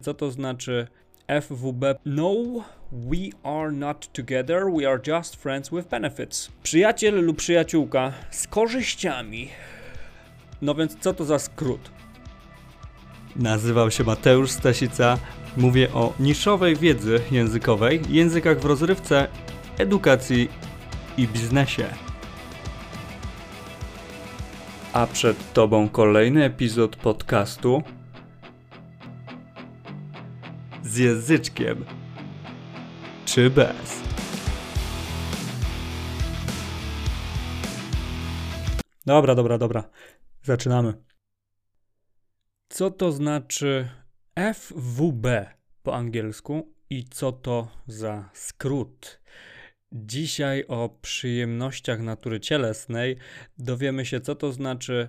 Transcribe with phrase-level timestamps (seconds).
[0.00, 0.86] Co to znaczy
[1.40, 1.84] FWB?
[2.04, 2.34] No,
[2.92, 6.50] we are not together, we are just friends with benefits.
[6.62, 9.48] Przyjaciel lub przyjaciółka z korzyściami.
[10.62, 11.90] No więc co to za skrót?
[13.36, 15.18] Nazywam się Mateusz Stasica.
[15.56, 19.28] Mówię o niszowej wiedzy językowej, językach w rozrywce,
[19.78, 20.48] edukacji
[21.16, 21.84] i biznesie.
[24.92, 27.82] A przed Tobą kolejny epizod podcastu
[30.90, 31.84] z języczkiem
[33.24, 34.02] czy bez.
[39.06, 39.90] Dobra, dobra, dobra.
[40.42, 40.94] Zaczynamy.
[42.68, 43.88] Co to znaczy
[44.54, 45.26] FWB
[45.82, 49.20] po angielsku i co to za skrót?
[49.92, 53.16] Dzisiaj o przyjemnościach natury cielesnej
[53.58, 55.08] dowiemy się, co to znaczy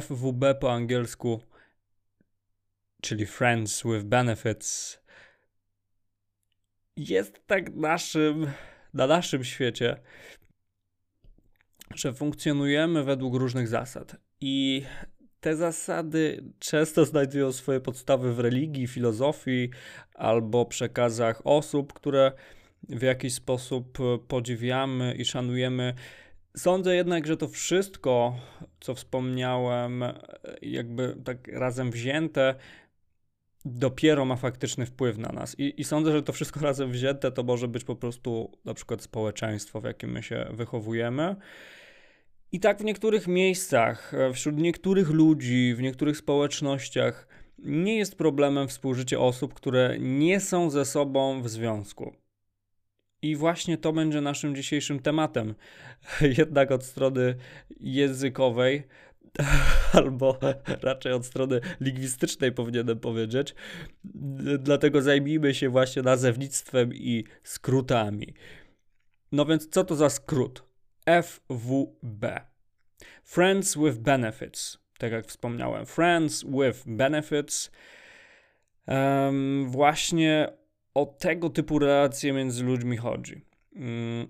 [0.00, 1.40] FWB po angielsku,
[3.04, 4.98] czyli Friends with Benefits.
[6.96, 8.46] Jest tak naszym,
[8.94, 9.96] na naszym świecie,
[11.94, 14.16] że funkcjonujemy według różnych zasad.
[14.40, 14.82] I
[15.40, 19.70] te zasady często znajdują swoje podstawy w religii, filozofii
[20.14, 22.32] albo przekazach osób, które
[22.88, 25.94] w jakiś sposób podziwiamy i szanujemy.
[26.56, 28.36] Sądzę jednak, że to wszystko,
[28.80, 30.04] co wspomniałem,
[30.62, 32.54] jakby tak razem wzięte,
[33.64, 35.58] dopiero ma faktyczny wpływ na nas.
[35.58, 39.02] I, I, sądzę, że to wszystko razem wzięte to może być po prostu na przykład
[39.02, 41.36] społeczeństwo, w jakim my się wychowujemy.
[42.52, 48.68] I tak w niektórych miejscach, e, wśród niektórych ludzi, w niektórych społecznościach nie jest problemem
[48.68, 52.14] współżycie osób, które nie są ze sobą w związku.
[53.22, 55.54] I właśnie to będzie naszym dzisiejszym tematem.
[56.38, 57.34] Jednak od strony
[57.80, 58.82] językowej,
[59.92, 60.38] albo
[60.82, 63.54] raczej od strony lingwistycznej powinienem powiedzieć.
[64.58, 68.34] Dlatego zajmijmy się właśnie nazewnictwem i skrótami.
[69.32, 70.64] No więc co to za skrót?
[71.22, 72.40] FWB.
[73.24, 74.78] Friends with Benefits.
[74.98, 77.70] Tak jak wspomniałem, Friends with Benefits.
[78.86, 80.52] Um, właśnie
[80.94, 83.44] o tego typu relacje między ludźmi chodzi.
[83.72, 84.28] Um,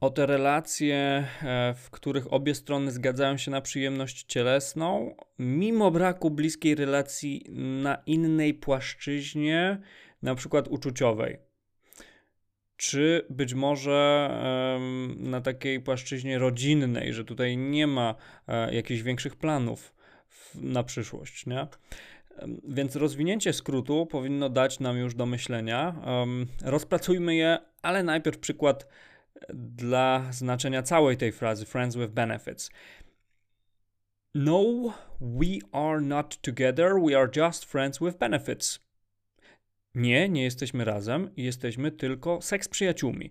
[0.00, 0.96] o te relacje,
[1.42, 7.44] e, w których obie strony zgadzają się na przyjemność cielesną, mimo braku bliskiej relacji
[7.82, 9.80] na innej płaszczyźnie,
[10.22, 11.38] na przykład uczuciowej
[12.76, 14.30] czy być może
[15.16, 18.14] na takiej płaszczyźnie rodzinnej, że tutaj nie ma
[18.48, 19.94] e, jakichś większych planów
[20.54, 21.66] na przyszłość, nie?
[22.68, 25.94] Więc rozwinięcie skrótu powinno dać nam już do myślenia.
[26.64, 28.86] Rozpracujmy je, ale najpierw przykład
[29.54, 32.70] dla znaczenia całej tej frazy Friends with Benefits.
[34.34, 34.64] No,
[35.20, 38.80] we are not together, we are just friends with benefits.
[39.94, 43.30] Nie, nie jesteśmy razem, jesteśmy tylko seks przyjaciółmi.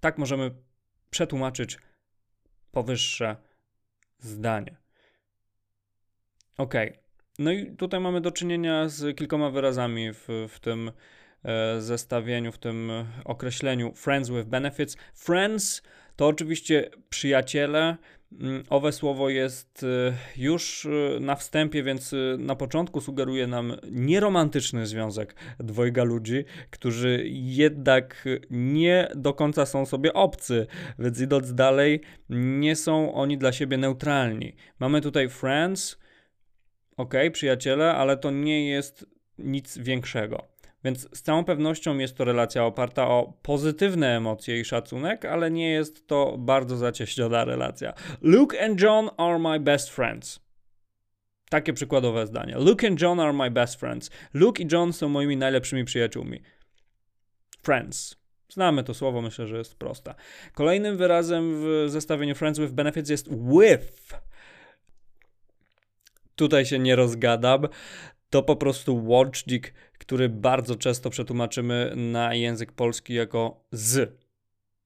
[0.00, 0.50] Tak możemy
[1.10, 1.78] przetłumaczyć
[2.70, 3.36] powyższe
[4.18, 4.76] zdanie.
[6.58, 6.74] Ok.
[7.38, 10.92] No i tutaj mamy do czynienia z kilkoma wyrazami w, w tym
[11.78, 12.92] zestawieniu, w tym
[13.24, 14.96] określeniu friends with benefits.
[15.14, 15.82] Friends
[16.16, 17.96] to oczywiście przyjaciele,
[18.40, 24.86] Mm, owe słowo jest y, już y, na wstępie, więc na początku sugeruje nam nieromantyczny
[24.86, 30.66] związek dwojga ludzi, którzy jednak nie do końca są sobie obcy,
[30.98, 34.56] więc idąc dalej, nie są oni dla siebie neutralni.
[34.78, 35.98] Mamy tutaj friends,
[36.96, 39.06] ok, przyjaciele, ale to nie jest
[39.38, 40.51] nic większego.
[40.84, 45.70] Więc z całą pewnością jest to relacja oparta o pozytywne emocje i szacunek, ale nie
[45.70, 47.92] jest to bardzo zacieśniona relacja.
[48.20, 50.40] Luke and John are my best friends.
[51.50, 52.54] Takie przykładowe zdanie.
[52.58, 54.10] Luke and John are my best friends.
[54.34, 56.42] Luke i John są moimi najlepszymi przyjaciółmi.
[57.62, 58.16] Friends.
[58.48, 60.14] Znamy to słowo, myślę, że jest proste.
[60.54, 64.20] Kolejnym wyrazem w zestawieniu Friends with Benefits jest with.
[66.36, 67.68] Tutaj się nie rozgadam.
[68.32, 74.20] To po prostu łącznik który bardzo często przetłumaczymy na język polski jako z.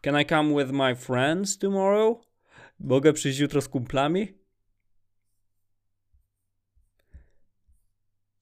[0.00, 2.18] Can I come with my friends tomorrow?
[2.80, 4.34] Mogę przyjść jutro z kumplami?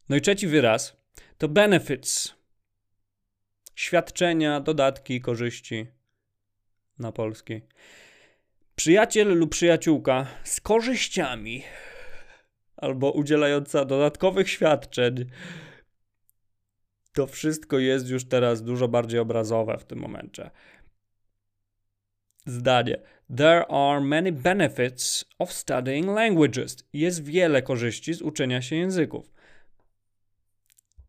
[0.08, 0.96] No i trzeci wyraz
[1.38, 2.34] to benefits.
[3.74, 5.86] Świadczenia, dodatki, korzyści
[6.98, 7.60] na polski.
[8.76, 11.62] Przyjaciel lub przyjaciółka z korzyściami
[12.76, 15.26] albo udzielająca dodatkowych świadczeń
[17.16, 20.50] to wszystko jest już teraz dużo bardziej obrazowe w tym momencie.
[22.46, 22.98] Zdanie.
[23.36, 26.76] There are many benefits of studying languages.
[26.92, 29.30] Jest wiele korzyści z uczenia się języków.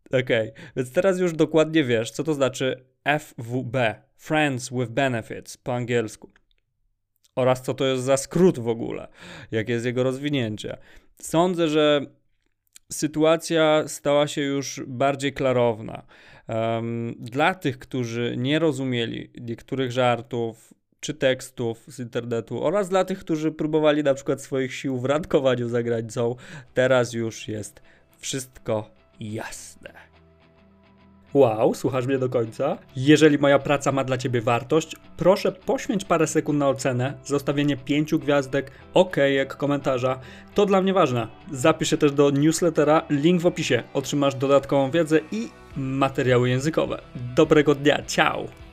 [0.08, 0.52] Okay.
[0.76, 2.86] więc teraz już dokładnie wiesz, co to znaczy
[3.20, 6.32] FWB, Friends with Benefits po angielsku.
[7.38, 9.08] Oraz co to jest za skrót w ogóle,
[9.52, 10.78] jakie jest jego rozwinięcie.
[11.22, 12.02] Sądzę, że
[12.92, 16.06] sytuacja stała się już bardziej klarowna.
[16.48, 23.20] Um, dla tych, którzy nie rozumieli niektórych żartów czy tekstów z internetu oraz dla tych,
[23.20, 26.36] którzy próbowali na przykład swoich sił w randkowaniu za granicą,
[26.74, 27.82] teraz już jest
[28.20, 30.07] wszystko jasne.
[31.34, 32.78] Wow, słuchasz mnie do końca?
[32.96, 38.20] Jeżeli moja praca ma dla Ciebie wartość, proszę poświęć parę sekund na ocenę, zostawienie pięciu
[38.20, 40.20] gwiazdek, ok, jak komentarza.
[40.56, 41.28] To dla mnie ważne.
[41.52, 43.84] Zapisz się też do newslettera, link w opisie.
[43.94, 47.02] Otrzymasz dodatkową wiedzę i materiały językowe.
[47.36, 48.67] Dobrego dnia, ciao!